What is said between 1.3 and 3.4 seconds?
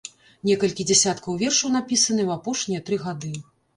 вершаў напісаныя ў апошнія тры гады.